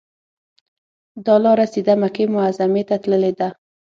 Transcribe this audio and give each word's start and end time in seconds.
دا 1.25 1.35
لاره 1.43 1.65
سیده 1.73 1.93
مکې 2.01 2.23
معظمې 2.35 2.83
ته 2.89 2.95
تللې 3.03 3.31
ده. 3.39 3.49